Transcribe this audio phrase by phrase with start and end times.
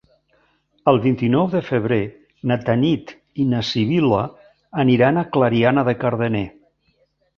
[0.91, 1.99] El vint-i-nou de febrer
[2.51, 3.13] na Tanit
[3.43, 4.25] i na Sibil·la
[4.85, 6.47] aniran a Clariana de Cardener.